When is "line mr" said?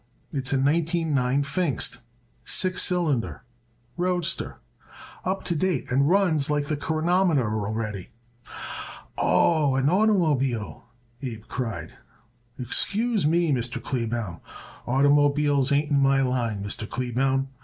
16.23-16.89